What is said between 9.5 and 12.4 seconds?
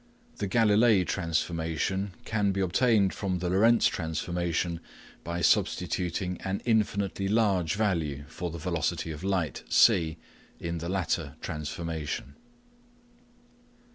c in the latter transformation.